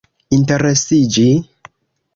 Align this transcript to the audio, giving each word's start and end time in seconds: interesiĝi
interesiĝi 0.37 1.23